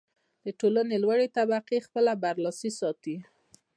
د 0.43 0.47
ټولنې 0.59 0.95
لوړې 1.03 1.27
طبقې 1.37 1.77
خپله 1.87 2.11
برلاسي 2.23 2.71
ساتي. 2.79 3.17